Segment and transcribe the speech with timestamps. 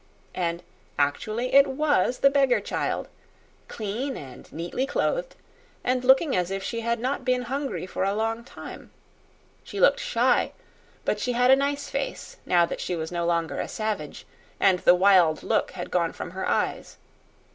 [0.33, 0.63] And
[0.97, 3.07] actually it was the beggar child,
[3.67, 5.35] clean and neatly clothed,
[5.83, 8.89] and looking as if she had not been hungry for a long time.
[9.63, 10.53] She looked shy,
[11.05, 14.25] but she had a nice face, now that she was no longer a savage,
[14.59, 16.97] and the wild look had gone from her eyes.